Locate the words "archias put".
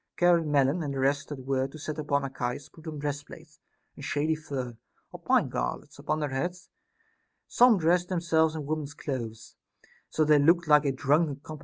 2.23-2.87